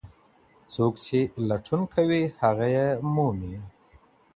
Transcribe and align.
څوک 0.73 0.93
چي 1.05 1.19
لټون 1.49 1.81
کوي 1.93 2.21
هغه 2.41 2.67
يې 2.75 2.87
مومي. 3.13 3.55